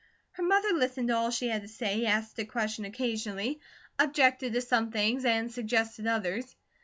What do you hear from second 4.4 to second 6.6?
to some things, and suggested others.